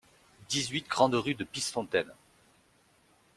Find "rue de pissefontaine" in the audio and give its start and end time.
1.13-2.11